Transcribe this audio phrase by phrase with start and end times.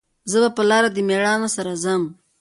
[0.31, 2.01] زه به په لار د میړانو سره ځم